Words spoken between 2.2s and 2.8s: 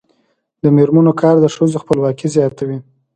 زیاتوي.